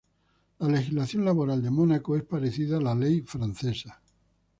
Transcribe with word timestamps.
La 0.57 0.67
legislación 0.67 1.23
laboral 1.25 1.61
de 1.61 1.69
Mónaco 1.69 2.15
es 2.17 2.23
parecida 2.23 2.77
a 2.77 2.81
la 2.81 2.95
ley 2.95 3.21
francesa. 3.21 4.01